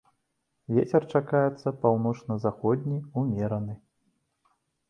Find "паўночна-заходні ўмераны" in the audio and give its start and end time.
1.85-3.73